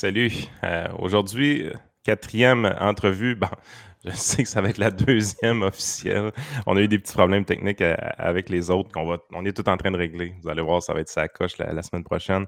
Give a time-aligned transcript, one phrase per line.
[0.00, 0.32] salut.
[0.64, 1.70] Euh, aujourd'hui,
[2.04, 3.38] quatrième entrevue.
[4.06, 6.32] Je sais que ça va être la deuxième officielle.
[6.66, 9.52] On a eu des petits problèmes techniques euh, avec les autres qu'on va, on est
[9.54, 10.34] tout en train de régler.
[10.42, 12.46] Vous allez voir, ça va être sa coche la, semaine prochaine.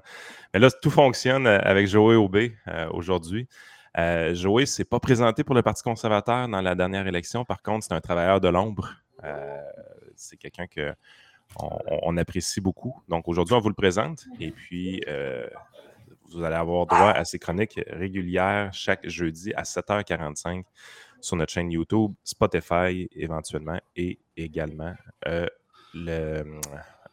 [0.51, 2.57] Mais là, tout fonctionne euh, avec Joey Aubé
[2.89, 3.47] aujourd'hui.
[3.95, 7.45] Joey s'est pas présenté pour le Parti conservateur dans la dernière élection.
[7.45, 8.95] Par contre, c'est un travailleur de l'ombre.
[10.15, 10.91] c'est quelqu'un que
[12.01, 12.99] on, apprécie beaucoup.
[13.09, 14.25] Donc aujourd'hui, on vous le présente.
[14.39, 15.03] Et puis,
[16.33, 20.63] vous allez avoir droit à ces chroniques régulières chaque jeudi à 7h45
[21.21, 24.93] sur notre chaîne YouTube, Spotify éventuellement et également
[25.27, 25.47] euh,
[25.93, 26.43] le,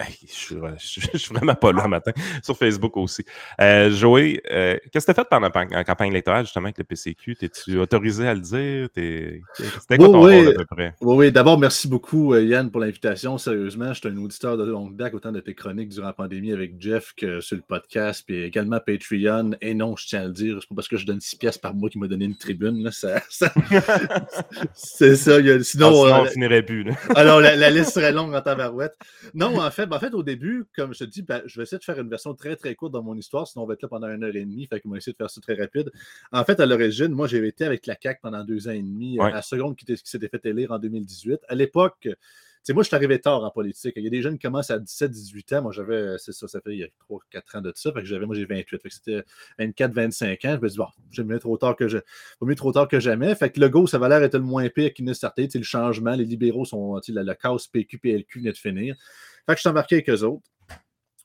[0.27, 2.13] je, suis, vraiment pas là matin.
[2.43, 3.25] Sur Facebook aussi.
[3.61, 6.85] Euh, Joey, euh, qu'est-ce que tu as fait pendant la campagne électorale, justement, avec le
[6.85, 7.37] PCQ?
[7.37, 8.89] T'es-tu autorisé à le dire?
[8.95, 10.95] C'était quoi ton oui, rôle à peu près?
[11.01, 11.33] Oui, oui.
[11.33, 13.39] D'abord, merci beaucoup, euh, Yann, pour l'invitation.
[13.39, 16.53] Sérieusement, je suis un auditeur de longue date, autant de tes chroniques durant la pandémie
[16.53, 19.53] avec Jeff que sur le podcast, puis également Patreon.
[19.61, 21.59] Et non, je tiens à le dire, c'est pas parce que je donne 6 pièces
[21.59, 22.83] par mois qu'il m'a donné une tribune.
[22.83, 23.21] Là, ça,
[24.75, 25.39] c'est ça.
[25.63, 26.87] sinon, ah, on finirait plus.
[27.15, 28.97] Alors, la, la, liste serait longue en tabarouette.
[29.35, 31.65] Non, en fait, ben, en fait, au début, comme je te dis, ben, je vais
[31.65, 33.83] essayer de faire une version très, très courte dans mon histoire, sinon on va être
[33.83, 34.67] là pendant une heure et demie.
[34.67, 35.91] Fait qu'on va essayer de faire ça très rapide.
[36.33, 39.19] En fait, à l'origine, moi, j'ai été avec la CAQ pendant deux ans et demi,
[39.19, 41.41] à la seconde qui, s'était fait élire en 2018.
[41.49, 42.09] À l'époque,
[42.69, 43.95] moi, je suis arrivé tard en politique.
[43.97, 45.63] Il y a des jeunes qui commencent à 17-18 ans.
[45.63, 47.91] Moi, j'avais, c'est ça, ça fait il y a 3-4 ans de ça.
[47.91, 48.83] Que j'avais, moi, j'ai 28.
[48.83, 49.25] Fait que c'était
[49.59, 50.57] 24-25 ans.
[50.57, 51.99] Je me dis, bon, j'aime mieux trop tard que je,
[52.43, 53.35] mieux trop tard que jamais.
[53.35, 55.47] Fait que le go, ça va l'air être le moins pire qu'il ne sortait.
[55.47, 58.59] Tu sais, le changement, les libéraux sont, tu sais, le chaos PQ, PLQ venait de
[58.59, 58.97] finir.
[59.47, 60.43] Fait que je suis embarqué avec eux autres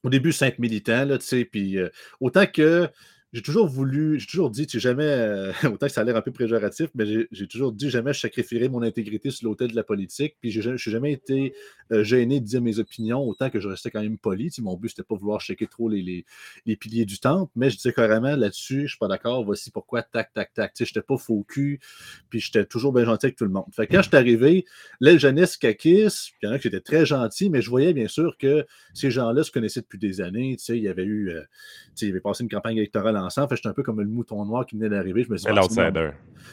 [0.06, 1.90] au début, cinq militants, là, tu sais, puis euh,
[2.20, 2.88] autant que
[3.36, 6.22] j'ai toujours voulu, j'ai toujours dit, tu jamais, euh, autant que ça a l'air un
[6.22, 9.84] peu préjoratif, mais j'ai toujours dit jamais je sacrifierai mon intégrité sur l'autel de la
[9.84, 10.38] politique.
[10.40, 11.54] Puis je n'ai jamais été
[11.92, 14.46] euh, gêné de dire mes opinions, autant que je restais quand même poli.
[14.46, 16.26] Tu sais, mon but, c'était pas vouloir checker trop les,
[16.66, 20.02] les, piliers du temple, mais je disais carrément là-dessus, je suis pas d'accord, voici pourquoi,
[20.02, 20.74] tac, tac, tac.
[20.74, 21.82] Tu sais, j'étais pas faux cul,
[22.30, 23.66] puis j'étais toujours bien gentil avec tout le monde.
[23.74, 24.66] Fait que quand je suis arrivé,
[25.02, 28.08] l'aile jeunesse Kakis, il y en a qui étaient très gentils, mais je voyais bien
[28.08, 30.56] sûr que ces gens-là se connaissaient depuis des années.
[30.58, 33.25] Tu sais, il y avait eu, euh, tu sais, il avait passé une campagne électorale
[33.26, 33.50] ensemble.
[33.50, 35.24] Fait j'étais un peu comme le mouton noir qui venait d'arriver.
[35.24, 35.60] Je me suis dit,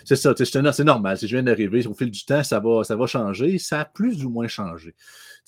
[0.05, 1.19] c'est ça, c'est normal.
[1.19, 3.59] Si je viens d'arriver, au fil du temps, ça va, ça va changer.
[3.59, 4.95] Ça a plus ou moins changé.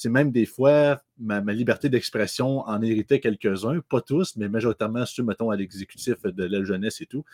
[0.04, 5.50] Même des fois, ma, liberté d'expression en héritait quelques-uns, pas tous, mais majoritairement ceux, mettons,
[5.50, 7.24] à l'exécutif de la jeunesse et tout.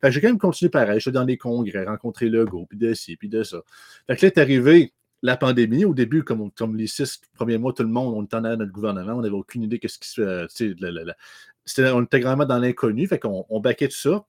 [0.00, 0.96] Fait j'ai quand même continué pareil.
[0.96, 3.62] Je suis dans les congrès, rencontrer le groupe, puis de ci, puis de ça.
[4.06, 4.92] Fait que là, est arrivé
[5.22, 8.72] la pandémie, au début, comme, les six premiers mois, tout le monde, on dans notre
[8.72, 11.92] gouvernement, on n'avait aucune idée de ce qui se fait.
[11.92, 14.24] on était vraiment dans l'inconnu, fait qu'on on baquait tout ça.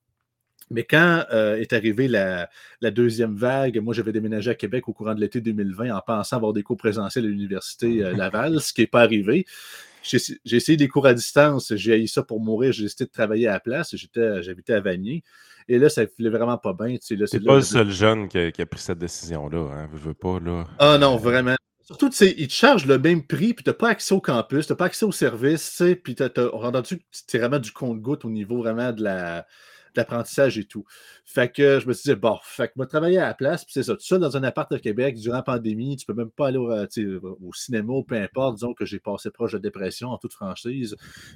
[0.72, 2.48] Mais quand euh, est arrivée la,
[2.92, 6.54] deuxième vague, moi j'avais déménagé à Québec au courant de l'été 2020 en pensant avoir
[6.54, 9.46] des cours présentiels à l'Université euh, Laval, ce qui n'est pas arrivé.
[10.02, 13.48] J'ai essayé des cours à distance, j'ai haï ça pour mourir, j'ai décidé de travailler
[13.48, 15.24] à la place, j'habitais à Vanier.
[15.68, 16.98] Et là, ça ne filait vraiment pas bien.
[16.98, 19.70] Tu sais, c'est pas le seul jeune qui a, pris cette décision-là.
[19.72, 19.90] Hein.
[19.94, 20.66] Je veux pas, là.
[20.80, 21.56] Ah non, vraiment.
[21.84, 24.22] Surtout, tu sais, ils te chargent le même prix, puis tu n'as pas accès au
[24.22, 26.30] campus, tu n'as pas accès au service, tu sais, puis tu as,
[27.12, 29.48] c'est vraiment du compte-goutte au niveau vraiment de la
[29.96, 30.86] l'apprentissage et tout.
[31.26, 33.74] Fait que je me suis dit, bon, fait que moi, travailler à la place, puis
[33.74, 36.32] c'est ça, tout ça dans un appart de Québec, durant la pandémie, tu peux même
[36.32, 40.10] pas aller au, euh, au cinéma, peu importe, disons que j'ai passé proche de dépression
[40.10, 40.96] en toute franchise.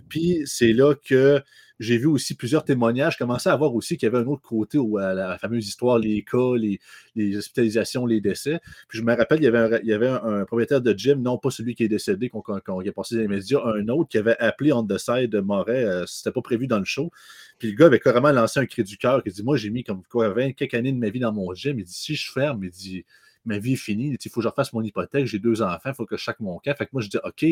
[0.09, 1.41] Puis c'est là que
[1.83, 4.77] j'ai vu aussi plusieurs témoignages, commencer à voir aussi qu'il y avait un autre côté
[4.77, 8.59] où, la fameuse histoire, les cas, les, hospitalisations, les décès.
[8.87, 11.83] Puis je me rappelle, il y avait un, propriétaire de gym, non pas celui qui
[11.83, 14.97] est décédé, qu'on a passé dans les médias, un autre qui avait appelé on the
[14.97, 17.11] side de Moret, euh, c'était pas prévu dans le show.
[17.59, 19.83] Puis le gars avait carrément lancé un cri du cœur qui dit Moi, j'ai mis
[19.83, 21.79] comme quoi 20 quelques années de ma vie dans mon gym.
[21.79, 23.05] Il dit Si je ferme, il dit
[23.45, 24.17] Ma vie est finie.
[24.23, 25.25] Il faut que je refasse mon hypothèque.
[25.25, 25.89] J'ai deux enfants.
[25.89, 26.75] Il faut que je chaque mon cas.
[26.75, 27.45] Fait que moi, je dis OK.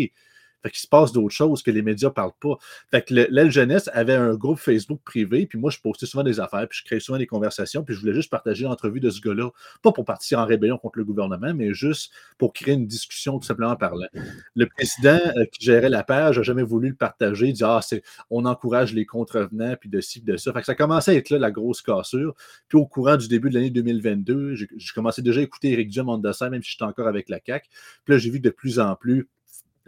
[0.64, 2.58] Fait qu'il se passe d'autres choses que les médias ne parlent pas.
[2.92, 6.40] Fait que l'aile jeunesse avait un groupe Facebook privé, puis moi, je postais souvent des
[6.40, 9.22] affaires, puis je créais souvent des conversations, puis je voulais juste partager l'entrevue de ce
[9.22, 9.50] gars-là.
[9.82, 13.46] Pas pour partir en rébellion contre le gouvernement, mais juste pour créer une discussion tout
[13.46, 14.08] simplement parlant.
[14.56, 17.48] Le président euh, qui gérait la page n'a jamais voulu le partager.
[17.48, 20.54] Il dit Ah, c'est, on encourage les contrevenants, puis de ci, de ça.
[20.54, 22.36] Fait que ça commençait à être là la grosse cassure.
[22.68, 26.50] Puis au courant du début de l'année 2022, j'ai, commencé déjà à écouter Eric en
[26.50, 27.68] même si j'étais encore avec la CAQ.
[28.06, 29.28] Puis là, j'ai vu de plus en plus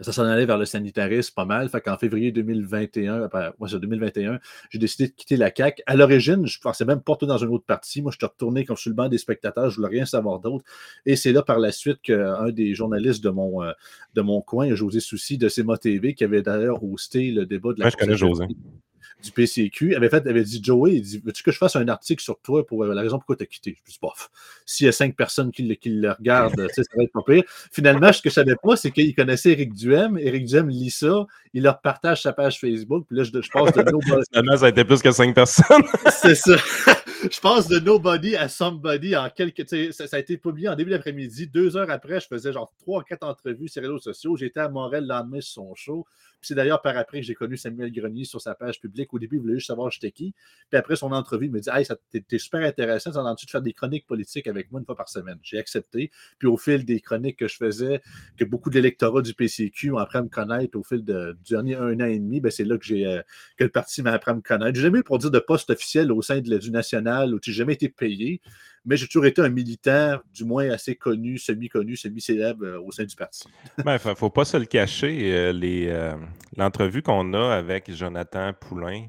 [0.00, 1.68] ça s'en allait vers le sanitarisme pas mal.
[1.68, 5.82] Fait qu'en février 2021, moi, c'est 2021, j'ai décidé de quitter la CAQ.
[5.86, 8.02] À l'origine, je pensais même pas dans une autre partie.
[8.02, 9.70] Moi, je suis retourné comme sur le banc des spectateurs.
[9.70, 10.64] Je voulais rien savoir d'autre.
[11.06, 13.72] Et c'est là, par la suite, qu'un des journalistes de mon, euh,
[14.14, 17.80] de mon coin, José Souci, de CMA TV, qui avait d'ailleurs hosté le débat de
[17.80, 17.90] la.
[17.90, 18.46] je connais José
[19.24, 22.22] du PCQ, avait, fait, avait dit Joey, il dit Veux-tu que je fasse un article
[22.22, 23.76] sur toi pour la raison pourquoi tu as quitté?
[23.84, 24.30] Je dis Bof,
[24.66, 27.42] s'il y a cinq personnes qui, le regardent, ça va être pas pire.
[27.72, 30.18] Finalement, ce que je savais pas, c'est qu'il connaissait Eric Duhem.
[30.18, 33.72] Eric Duhem lit ça, il leur partage sa page Facebook, puis là, je, je passe
[33.72, 34.22] de Nobody.
[34.30, 35.82] Finalement, ça a été plus que cinq personnes.
[36.10, 36.56] c'est ça.
[37.22, 39.68] je passe de Nobody à Somebody en quelques.
[39.92, 41.46] Ça, ça a été publié en début d'après-midi.
[41.46, 44.36] Deux heures après, je faisais genre trois ou quatre entrevues sur les réseaux sociaux.
[44.36, 46.06] J'étais à Montréal le lendemain sur son show
[46.44, 49.12] c'est d'ailleurs par après que j'ai connu Samuel Grenier sur sa page publique.
[49.12, 50.34] Au début, il voulait juste savoir j'étais qui.
[50.70, 53.62] Puis après son entrevue, il me dit Hey, t'es super intéressant, t'as entendu de faire
[53.62, 55.38] des chroniques politiques avec moi une fois par semaine.
[55.42, 56.10] J'ai accepté.
[56.38, 58.00] Puis au fil des chroniques que je faisais,
[58.36, 58.84] que beaucoup de
[59.20, 61.12] du PCQ ont appris à me connaître au fil du
[61.48, 63.22] dernier un an et demi, ben c'est là que j'ai euh,
[63.56, 64.76] que le parti m'a appris à me connaître.
[64.76, 67.52] J'ai jamais eu pour dire de poste officiel au sein de, du national où j'ai
[67.52, 68.40] jamais été payé
[68.84, 73.04] mais j'ai toujours été un militant, du moins assez connu, semi-connu, semi-célèbre euh, au sein
[73.04, 73.44] du parti.
[73.78, 75.32] Il ben, ne faut pas se le cacher.
[75.32, 76.14] Euh, euh,
[76.56, 79.06] l'entrevue qu'on a avec Jonathan Poulain,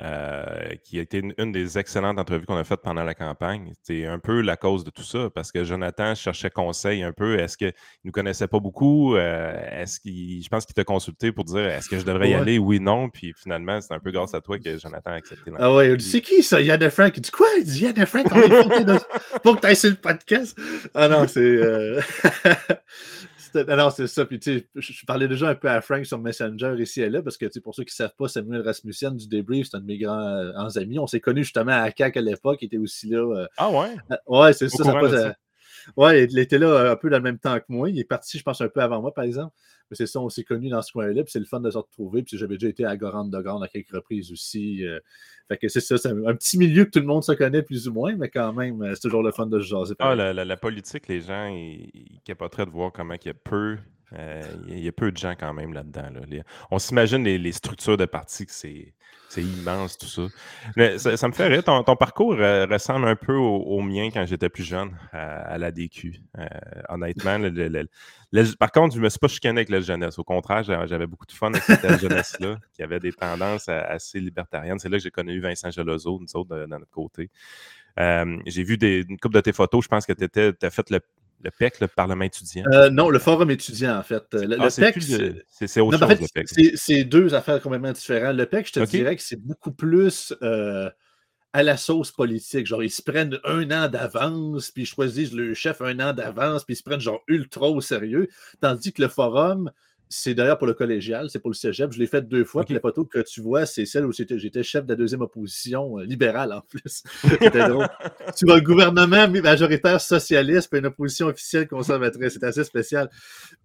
[0.00, 3.72] euh, qui a été une, des excellentes entrevues qu'on a faites pendant la campagne.
[3.82, 7.38] C'est un peu la cause de tout ça, parce que Jonathan cherchait conseil un peu.
[7.38, 7.72] Est-ce qu'il ne
[8.04, 9.16] nous connaissait pas beaucoup?
[9.16, 12.34] Euh, est-ce qu'il, je pense qu'il t'a consulté pour dire est-ce que je devrais y
[12.34, 12.58] aller?
[12.58, 13.08] Oui, non.
[13.08, 15.50] Puis finalement, c'est un peu grâce à toi que Jonathan a accepté.
[15.58, 16.60] Ah ouais, c'est qui ça?
[16.60, 17.16] Yann Frank?
[17.16, 17.48] Il dit quoi?
[17.58, 18.28] Il dit Yann Frank,
[19.42, 20.56] faut que tu ailles sur le podcast.
[20.94, 21.40] Ah non, c'est.
[21.40, 22.00] Euh,
[23.54, 24.24] non, c'est ça.
[24.24, 27.22] Puis, tu sais, je parlais déjà un peu à Frank sur Messenger ici et là,
[27.22, 29.76] parce que, tu sais, pour ceux qui ne savent pas, Samuel Rasmussen du Débrief, c'est
[29.76, 30.98] un de mes grands, euh, amis.
[30.98, 33.18] On s'est connus justement à CAC à l'époque, il était aussi là.
[33.18, 33.96] Euh, ah ouais?
[34.10, 34.84] Euh, ouais, c'est ça.
[34.84, 35.34] ça,
[35.96, 37.90] Ouais, il était là un peu dans le même temps que moi.
[37.90, 39.54] Il est parti, je pense, un peu avant moi, par exemple.
[39.90, 41.78] Mais c'est ça, on s'est connus dans ce coin-là, puis c'est le fun de se
[41.78, 42.22] retrouver.
[42.22, 44.84] Puis j'avais déjà été à Gorande de Grande à quelques reprises aussi.
[45.48, 47.88] Fait que c'est ça, c'est un, petit milieu que tout le monde se connaît plus
[47.88, 49.94] ou moins, mais quand même, c'est toujours le fun de se jaser.
[49.98, 53.78] Ah, la, politique, les gens, ils, ils capoteraient de voir comment il y a peu
[54.14, 56.08] euh, il y a peu de gens quand même là-dedans.
[56.70, 58.94] on s'imagine les, structures de parti que c'est.
[59.36, 60.22] immense tout ça.
[60.76, 61.62] Mais ça, me fait rire.
[61.62, 66.22] Ton, parcours euh, ressemble un peu au, mien quand j'étais plus jeune à, la DQ.
[66.38, 66.46] Euh,
[66.88, 67.38] honnêtement,
[68.58, 70.18] par contre, je ne me suis pas chicané avec la jeunesse.
[70.18, 74.78] Au contraire, j'avais beaucoup de fun avec cette jeunesse-là, qui avait des tendances assez libertariennes.
[74.78, 77.30] C'est là que j'ai connu Vincent Gelozo, nous autres, de, notre côté.
[77.98, 79.84] j'ai vu des, une couple de tes photos.
[79.84, 81.00] Je pense que tu as fait le
[81.42, 82.64] le PEC, le Parlement étudiant?
[82.72, 84.24] Euh, non, le Forum étudiant, en fait.
[84.32, 85.02] Le, ah, PEC,
[85.50, 86.72] c'est autre chose, le PEC.
[86.74, 88.36] C'est deux affaires complètement différentes.
[88.36, 90.90] Le PEC, je te dirais que c'est beaucoup plus euh,
[91.52, 92.66] à la sauce politique.
[92.66, 96.64] Genre, ils se prennent un an d'avance, puis ils choisissent le chef un an d'avance,
[96.64, 98.28] puis ils se prennent genre ultra au sérieux.
[98.60, 99.70] Tandis que le Forum,
[100.08, 101.92] c'est d'ailleurs pour le collégial, c'est pour le cégep.
[101.92, 102.64] Je l'ai fait deux fois.
[102.64, 105.98] Puis la photo que tu vois, c'est celle où j'étais chef de la deuxième opposition
[105.98, 107.02] euh, libérale en plus.
[107.22, 107.88] C'était drôle.
[108.36, 112.34] tu vois le gouvernement majoritaire socialiste, puis une opposition officielle conservatrice.
[112.34, 113.10] C'était assez spécial.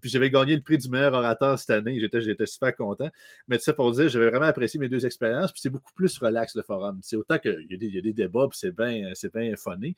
[0.01, 1.99] Puis j'avais gagné le prix du meilleur orateur cette année.
[1.99, 3.09] J'étais super content.
[3.47, 5.51] Mais tu sais, pour dire, j'avais vraiment apprécié mes deux expériences.
[5.51, 6.99] Puis c'est beaucoup plus relax le forum.
[7.01, 9.13] C'est autant qu'il y, y, a des débats, puis c'est bien
[9.55, 9.95] funny.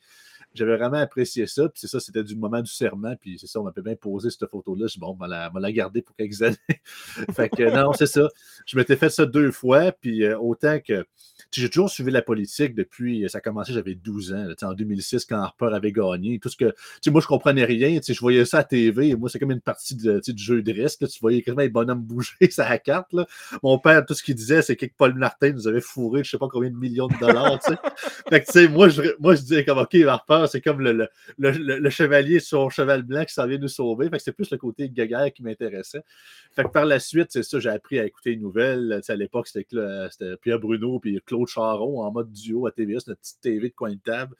[0.54, 1.68] J'avais vraiment apprécié ça.
[1.68, 3.14] Puis c'est ça, c'était du moment du serment.
[3.20, 4.86] Puis c'est ça, on m'a bien posé cette photo-là.
[4.86, 6.35] Je bon, on va la, garder pour quelques
[7.34, 8.28] fait que non, c'est ça.
[8.66, 9.92] Je m'étais fait ça deux fois.
[9.92, 11.06] Puis euh, autant que
[11.52, 15.36] j'ai toujours suivi la politique depuis, ça a commencé, j'avais 12 ans, en 2006, quand
[15.36, 16.38] Harper avait gagné.
[16.38, 16.74] Tout ce que,
[17.10, 19.96] moi, je comprenais rien, je voyais ça à TV, et moi, c'est comme une partie
[19.96, 23.12] de, du jeu de risque, tu voyais quasiment les bonhommes bouger sa carte.
[23.12, 23.26] Là.
[23.62, 26.38] Mon père, tout ce qu'il disait, c'est que Paul Martin nous avait fourré, je sais
[26.38, 27.58] pas combien de millions de dollars.
[28.28, 31.08] fait que, tu sais, moi, je, moi, je disais comme, OK, Harper, c'est comme le,
[31.38, 34.08] le, le, chevalier sur son cheval blanc qui s'en vient nous sauver.
[34.10, 36.02] Fait que c'est plus le côté guerre qui m'intéressait.
[36.54, 39.00] Fait que par la suite, c'est ça, j'ai appris à écouter les nouvelles.
[39.06, 39.66] à l'époque, c'était
[40.42, 43.90] Pierre Bruno puis Claude Charon en mode duo à TVA, notre petite TV de coin
[43.90, 44.34] de table.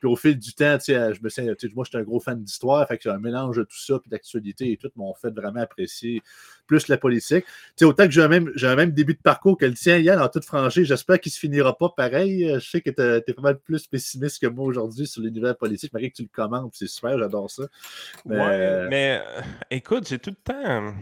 [0.00, 2.98] Puis au fil du temps, je me sais, moi, j'étais un gros fan d'histoire, fait
[2.98, 6.20] que un mélange de tout ça, puis d'actualité et tout, m'ont fait vraiment apprécier
[6.66, 7.44] plus la politique.
[7.76, 10.20] sais autant que j'ai un, même, un même début de parcours que le tien, Yann,
[10.20, 12.50] en toute franchise, j'espère qu'il ne se finira pas pareil.
[12.54, 15.92] Je sais que tu es, pas mal plus pessimiste que moi aujourd'hui sur l'univers politique,
[15.92, 17.64] malgré que tu le commandes, c'est super, j'adore ça.
[18.26, 20.94] Mais, ouais, mais euh, écoute, j'ai tout le temps.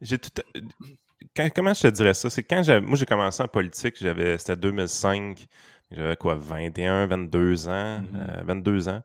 [0.00, 0.30] J'ai tout
[1.54, 2.30] comment je te dirais ça?
[2.30, 5.46] C'est quand moi j'ai commencé en politique, j'avais c'était 2005,
[5.90, 8.02] j'avais quoi, 21, 22 ans,
[8.44, 8.88] 22 mm-hmm.
[8.88, 9.02] euh, ans.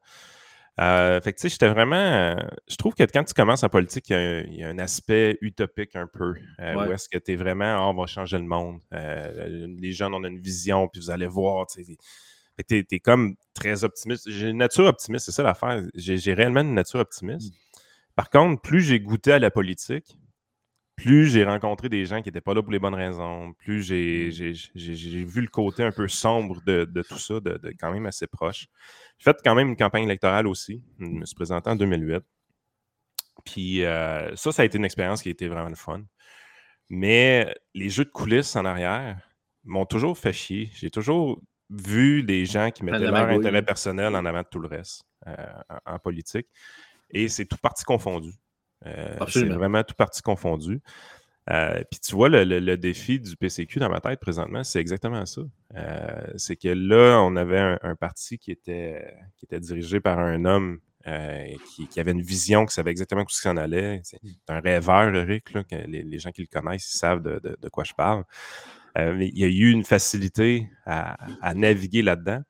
[0.81, 1.95] Euh, fait que tu sais, j'étais vraiment.
[1.95, 2.35] Euh,
[2.67, 6.07] je trouve que quand tu commences en politique, il y, a un, aspect utopique un
[6.07, 6.35] peu.
[6.59, 8.81] Où est-ce que tu es vraiment, ah, on va changer le monde.
[8.91, 11.65] les jeunes, on a une vision, puis vous allez voir.
[11.67, 11.97] Tu
[12.69, 14.29] es, comme très optimiste.
[14.29, 15.81] J'ai une nature optimiste, c'est ça l'affaire.
[15.93, 17.53] J'ai réellement une nature optimiste.
[17.53, 17.57] Mm.
[18.15, 20.17] Par contre, plus j'ai goûté à la politique,
[20.95, 24.29] plus j'ai rencontré des gens qui n'étaient pas là pour les bonnes raisons, plus j'ai
[24.29, 25.25] mmh.
[25.25, 28.67] vu le côté un peu sombre de, tout ça, de, quand même assez proche.
[29.17, 30.83] J'ai fait quand même une campagne électorale aussi.
[30.99, 32.23] Je me suis présenté en 2008.
[33.43, 36.01] Puis euh, ça, ça a été une expérience qui a été vraiment le fun.
[36.89, 39.19] Mais les jeux de coulisses en arrière,
[39.65, 40.69] m'ont toujours fait chier.
[40.73, 44.67] J'ai toujours vu des gens qui mettaient leur intérêt personnel en avant de tout le
[44.67, 45.03] reste
[45.85, 46.47] en, politique.
[47.09, 48.31] Et c'est tout parti confondu.
[49.27, 50.81] C'est vraiment tout parti confondu.
[51.51, 55.41] Euh, puis tu vois, le, défi du PCQ dans ma tête présentement, c'est exactement ça.
[55.75, 60.43] Euh, c'est que là, on avait un, parti qui était, qui était dirigé par un
[60.45, 61.45] homme euh,
[61.91, 64.01] qui, avait une vision, qui savait exactement où s'en allait.
[64.03, 65.53] C'est un rêveur, Eric.
[65.53, 68.23] Là, les, gens qui le connaissent, ils savent de, quoi je parle.
[68.97, 72.41] il y a eu une facilité à naviguer là-dedans.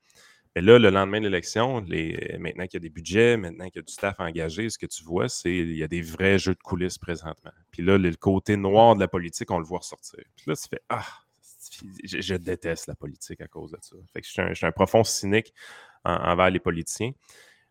[0.56, 3.78] Et là, le lendemain de l'élection, maintenant qu'il y a des budgets, maintenant qu'il y
[3.80, 6.54] a du staff engagé, ce que tu vois, c'est qu'il y a des vrais jeux
[6.54, 7.52] de coulisses présentement.
[7.70, 10.24] Puis là, le côté noir de la politique, on le voit ressortir.
[10.34, 11.04] Puis là, tu fais Ah,
[12.04, 13.96] je, déteste la politique à cause de ça.
[14.14, 15.52] Fait que je suis un, profond cynique
[16.04, 17.12] envers les politiciens.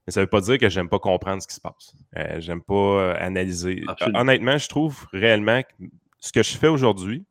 [0.05, 1.95] Mais ça ne veut pas dire que j'aime pas comprendre ce qui se passe.
[2.17, 3.83] Euh, j'aime pas euh, analyser.
[4.13, 5.85] Honnêtement, je trouve réellement que
[6.19, 7.25] ce que je fais aujourd'hui,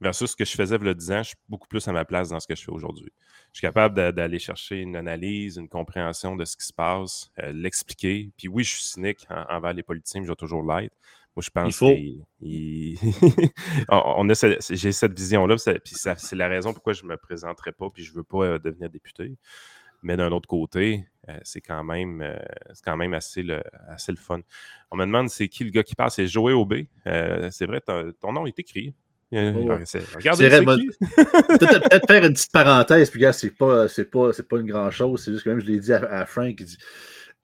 [0.00, 2.28] versus ce que je faisais a 10 ans, je suis beaucoup plus à ma place
[2.28, 3.12] dans ce que je fais aujourd'hui.
[3.52, 7.52] Je suis capable d'aller chercher une analyse, une compréhension de ce qui se passe, euh,
[7.52, 8.30] l'expliquer.
[8.36, 10.94] Puis oui, je suis cynique envers les politiciens, mais je vais toujours l'être.
[11.34, 11.82] Moi, je pense
[13.90, 14.28] on
[14.70, 18.12] j'ai cette vision-là, puis c'est la raison pourquoi je ne me présenterai pas, puis je
[18.12, 19.36] ne veux pas euh, devenir député.
[20.02, 22.38] Mais d'un autre côté, euh, c'est quand même,
[22.84, 24.40] quand même assez le, assez le fun.
[24.90, 26.88] On me demande c'est qui le gars qui parle, c'est Joey Aubé.
[27.04, 28.94] c'est vrai, ton nom est écrit.
[29.32, 34.66] Regardez Peut-être faire une petite parenthèse, puis gars, c'est pas, c'est pas, c'est pas une
[34.66, 35.22] grande chose.
[35.24, 36.78] C'est juste que même je l'ai dit à, Frank, il dit.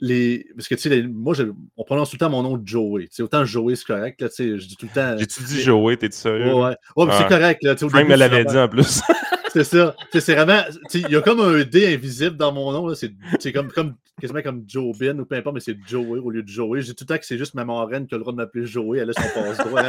[0.04, 0.46] Les...
[0.56, 1.34] Parce que tu sais, moi,
[1.76, 3.06] on prononce tout le temps mon nom de Joey.
[3.10, 4.20] sais autant Joey, c'est correct.
[4.20, 5.16] Là, je dis tout le temps.
[5.16, 6.54] J'ai-tu dit Joey, t'es sérieux?
[6.54, 7.06] Ouais, ouais.
[7.06, 7.62] mais c'est correct.
[7.62, 9.00] Là, Frank me l'avait dit en plus.
[9.52, 9.94] c'est ça.
[10.12, 10.60] C'est vraiment.
[10.94, 12.94] Il y a comme un D invisible dans mon nom.
[12.94, 16.42] C'est comme, comme, quasiment comme Joe Bin ou peu importe, mais c'est Joey au lieu
[16.42, 16.80] de Joey.
[16.80, 18.38] Je dis tout le temps que c'est juste ma marraine qui a le droit de
[18.38, 18.98] m'appeler Joey.
[18.98, 19.82] Elle a son passe-droit.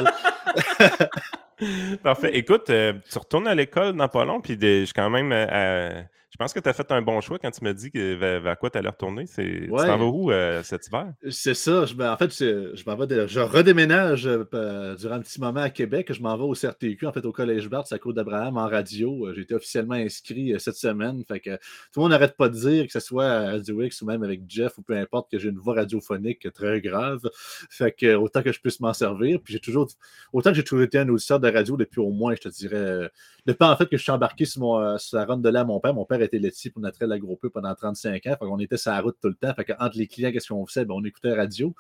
[2.04, 2.36] Parfait.
[2.38, 5.32] Écoute, euh, tu retournes à l'école dans pas long, puis je quand même.
[5.32, 6.02] Euh,
[6.34, 8.58] je pense que tu as fait un bon choix quand tu m'as dit que, vers,
[8.58, 9.26] quoi tu allais retourner.
[9.28, 11.14] Tu t'en vas où euh, cet hiver?
[11.30, 11.86] C'est ça.
[11.86, 16.12] Je, en fait, je, m'en vais je redéménage durant un petit moment à Québec.
[16.12, 19.32] Je m'en vais au CRTQ, en fait, au Collège Bart, à Côte d'Abraham, en radio.
[19.36, 21.24] J'ai été officiellement inscrit cette semaine.
[21.28, 21.60] Fait que tout
[21.98, 24.42] le monde n'arrête pas de dire, que ce soit à Radio X ou même avec
[24.48, 27.30] Jeff ou peu importe, que j'ai une voix radiophonique très grave.
[27.70, 29.40] Fait que autant que je puisse m'en servir.
[29.40, 29.88] Puis j'ai toujours.
[30.34, 33.10] Autant que j'ai toujours été un auditeur de radio depuis au moins, je te dirais,
[33.46, 35.94] depuis en fait que je suis embarqué sur, euh, la ronde de là mon père.
[35.94, 38.38] Mon père était laitier pour notre l'agro-peu pendant 35 ans.
[38.42, 39.54] On était sur la route tout le temps.
[39.54, 40.86] Fait entre les clients, qu'est-ce qu'on faisait?
[40.86, 41.76] Ben, on écoutait la radio.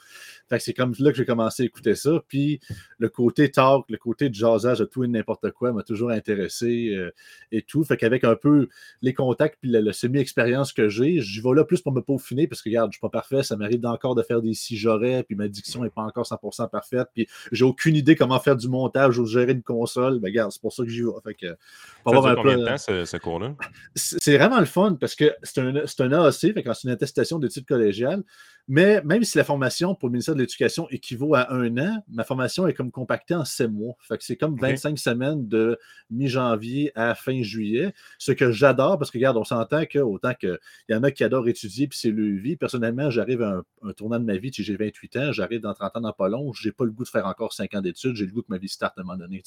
[0.50, 2.22] Fait que c'est comme là que j'ai commencé à écouter ça.
[2.28, 2.60] Puis
[2.98, 7.12] le côté talk, le côté jazzage de tout et n'importe quoi m'a toujours intéressé euh,
[7.52, 7.84] et tout.
[7.84, 8.68] Fait qu'avec un peu
[9.02, 12.62] les contacts puis le, semi-expérience que j'ai, j'y vais là plus pour me peaufiner parce
[12.62, 13.44] que regarde, je suis pas parfait.
[13.44, 16.70] Ça m'arrive encore de faire des si j'aurais, puis ma diction n'est pas encore 100%
[16.70, 17.08] parfaite.
[17.14, 20.20] Puis j'ai aucune idée comment faire du montage ou gérer console.
[20.20, 21.10] Ben, regarde, c'est pour ça que j'y vais.
[21.24, 23.56] Fait que, ça dure combien de temps, ce, cours-là?
[23.96, 28.24] C'est vraiment le fun parce que c'est un, un AAC, c'est une attestation d'études collégiales.
[28.70, 32.24] Mais même si la formation pour le ministère de l'Éducation équivaut à un an, ma
[32.24, 33.96] formation est comme compactée en sept mois.
[34.00, 35.78] Fait que c'est comme 25 semaines de
[36.10, 37.94] mi-janvier à fin juillet.
[38.20, 41.26] Ce que j'adore parce que, regarde, on s'entend que autant qu'il y en a qui
[41.26, 42.56] adorent étudier puis c'est le vie.
[42.56, 44.52] Personnellement, j'arrive à un, tournant de ma vie.
[44.54, 46.54] J'ai 28 ans, j'arrive dans 30 ans dans pas long.
[46.54, 48.16] J'ai pas le goût de faire encore 5 ans d'études.
[48.16, 49.44] J'ai le goût que ma vie starte à un moment donné.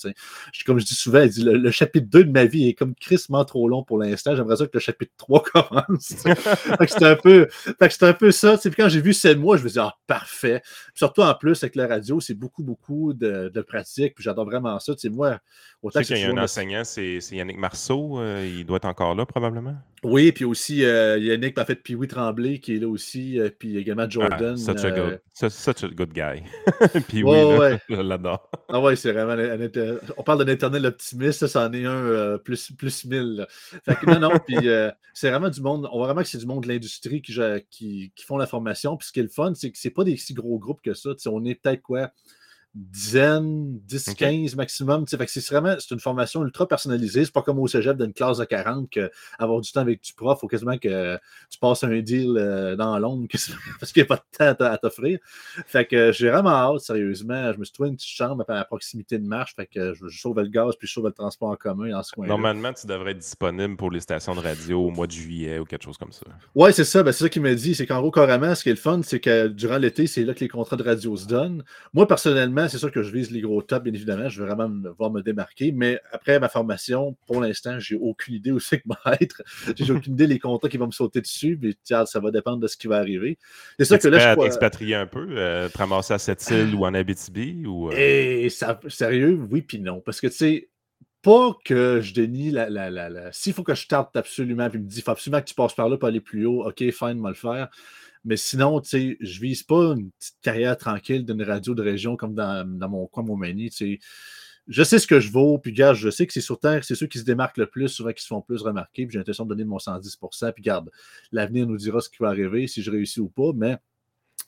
[0.66, 3.82] Comme je dis souvent, le, chapitre 2 de ma vie est comme crissement trop long
[3.82, 4.36] pour l'instant.
[4.36, 6.16] J'aimerais ça que le chapitre 3 commence.
[6.86, 7.48] c'est un peu,
[8.02, 8.58] un peu ça.
[8.76, 10.62] quand j'ai vu sept mois, je me dis, ah, parfait.
[10.94, 14.14] surtout en plus, avec la radio, c'est beaucoup, beaucoup de, de pratique.
[14.14, 14.94] Puis j'adore vraiment ça.
[14.94, 15.38] Tu moi,
[15.82, 16.06] autant que.
[16.06, 18.20] qu'il y a un enseignant, c'est Yannick Marceau.
[18.20, 19.76] Euh, il doit être encore là, probablement.
[20.06, 23.40] Oui, puis aussi euh, Yannick, en fait, puis oui Tremblay qui est là aussi.
[23.40, 24.56] Euh, puis également ah, Jordan.
[24.56, 26.44] such, a good, such, a good guy.
[27.08, 27.80] puis oui, ouais.
[27.88, 28.48] l'adore.
[28.68, 29.34] Ah ouais, c'est vraiment.
[30.16, 33.48] on parle d'un éternel optimiste, ça en est un plus, plus mille.
[33.84, 34.68] Fait que non, non, puis
[35.12, 35.88] c'est vraiment du monde.
[35.90, 37.34] On voit vraiment que c'est du monde de l'industrie qui,
[37.68, 38.96] qui, qui, font la formation.
[38.96, 40.94] Puis ce qui est le fun, c'est que c'est pas des si gros groupes que
[40.94, 41.10] ça.
[41.26, 42.12] on est peut-être quoi?
[42.76, 45.06] Dizaine, 10, 15 maximum.
[45.08, 47.24] Fait que c'est vraiment c'est une formation ultra personnalisée.
[47.24, 50.12] C'est pas comme au cégep d'une classe de 40 que avoir du temps avec du
[50.12, 51.18] prof, il faut quasiment que
[51.50, 53.26] tu passes un deal euh, dans l'ombre
[53.80, 55.18] parce qu'il n'y a pas de temps à, t'offrir.
[55.66, 57.52] Fait que j'ai vraiment hâte, sérieusement.
[57.54, 59.54] Je me suis trouvé une petite chambre à proximité de marche.
[59.56, 62.12] Fait que je, sauve le gaz puis je sauve le transport en commun dans ce
[62.12, 65.58] coin Normalement, tu devrais être disponible pour les stations de radio au mois de juillet
[65.58, 66.26] ou quelque chose comme ça.
[66.54, 67.02] Ouais, c'est ça.
[67.02, 67.74] Ben, c'est ça qu'il m'a dit.
[67.74, 70.34] C'est qu'en gros, carrément, ce qui est le fun, c'est que durant l'été, c'est là
[70.34, 71.64] que les contrats de radio se donnent.
[71.94, 74.28] Moi, personnellement, c'est sûr que je vise les gros tops, bien évidemment.
[74.28, 75.72] Je veux vraiment me, voir me démarquer.
[75.72, 79.42] Mais après ma formation, pour l'instant, j'ai aucune idée où c'est que va être.
[79.76, 81.58] J'ai aucune idée des contrats qui vont me sauter dessus.
[81.60, 83.38] Mais tiens, ça va dépendre de ce qui va arriver.
[83.78, 86.84] C'est ça que là, je expatrier un peu, euh, te ramasser à cette île ou
[86.84, 87.90] en Abitibi ou.
[87.90, 87.94] Euh?
[87.96, 90.00] Et ça, sérieux, oui puis non.
[90.00, 90.68] Parce que tu sais,
[91.22, 92.70] pas que je dénie la.
[92.70, 95.46] la, la, S'il faut que je tarte absolument, puis me dit, il faut absolument que
[95.46, 97.68] tu passes par là pour aller plus haut, ok, fine, moi le faire.
[98.26, 102.16] Mais sinon, tu sais, je vise pas une petite carrière tranquille d'une radio de région
[102.16, 103.70] comme dans, mon coin Montmagny.
[103.70, 103.98] Tu sais.
[104.66, 106.96] Je sais ce que je vaux, puis garde, je sais que c'est sur Terre, c'est
[106.96, 109.44] ceux qui se démarquent le plus, souvent qui se font plus remarquer, puis j'ai l'intention
[109.44, 110.90] de donner mon 110% puis garde,
[111.30, 113.76] l'avenir nous dira ce qui va arriver, si je réussis ou pas, mais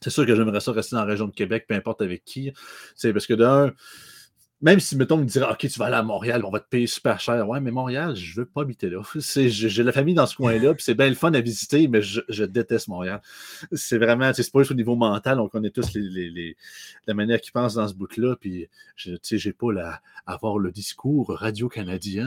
[0.00, 2.52] c'est sûr que j'aimerais ça rester dans la région de Québec, peu importe avec qui.
[2.96, 3.72] C'est parce que d'un,
[4.60, 6.68] même si, mettons, on me dirait, OK, tu vas aller à Montréal, on va te
[6.68, 7.48] payer super cher.
[7.48, 9.02] Ouais, mais Montréal, je veux pas habiter là.
[9.14, 12.44] J'ai la famille dans ce coin-là, puis c'est bien le fun à visiter, mais je,
[12.44, 13.20] déteste Montréal.
[13.72, 16.56] C'est vraiment, c'est pas juste au niveau mental, on connaît tous les, les,
[17.06, 21.30] la manière qu'ils pensent dans ce bout-là, puis je n'ai pas la, avoir le discours
[21.30, 22.26] radio-canadien.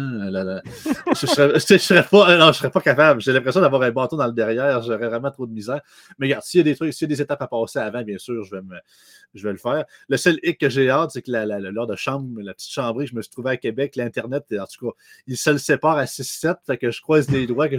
[1.15, 3.21] je, serais, serais pas, non, je serais pas capable.
[3.21, 5.81] J'ai l'impression d'avoir un bâton dans le derrière, j'aurais vraiment trop de misère.
[6.17, 8.03] Mais regarde, s'il y a des trucs, s'il y a des étapes à passer avant,
[8.03, 8.75] bien sûr, je vais, me,
[9.33, 9.85] je vais le faire.
[10.07, 13.15] Le seul hic que j'ai hâte, c'est que l'heure de chambre la petite chambrée, je
[13.15, 14.95] me suis trouvé à Québec, l'Internet, en tout cas,
[15.27, 17.75] il se le sépare à 6-7, fait que je croise les doigts, que,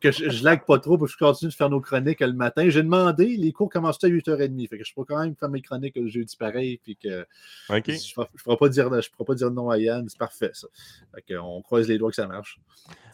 [0.00, 2.32] que je, je lag pas trop pour que je continue de faire nos chroniques le
[2.32, 2.68] matin.
[2.68, 5.62] J'ai demandé, les cours commencent à 8h30, fait que je peux quand même faire mes
[5.62, 7.26] chroniques le jeudi pareil, puis que
[7.68, 10.68] je ne pourrais pas, dire, pas dire non à Yann, c'est parfait ça.
[11.14, 12.58] Fait on croise les doigts que ça marche.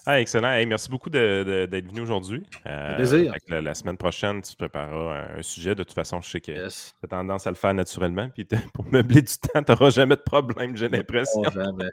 [0.06, 0.66] Ah, excellent.
[0.66, 2.42] merci beaucoup d'être venu aujourd'hui.
[2.66, 5.75] Euh, la, semaine prochaine, tu prépareras un, sujet.
[5.75, 8.30] De toute façon, je sais que tu as tendance à le faire naturellement.
[8.30, 11.43] Puis pour meubler du temps, tu n'auras jamais de problème, j'ai l'impression.
[11.45, 11.91] jamais.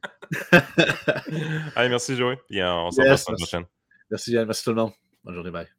[1.90, 2.38] merci, Joey.
[2.50, 3.66] Puis on se revoit la semaine prochaine.
[4.10, 4.46] Merci, Yann.
[4.46, 4.92] Merci tout le monde.
[5.24, 5.52] Bonne journée.
[5.52, 5.75] Bye.